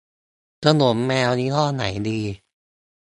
[0.63, 2.19] ขนมแมว ยี่ห้อไหนดี